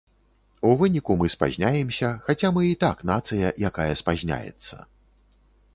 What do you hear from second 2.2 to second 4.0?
хаця мы і так нацыя, якая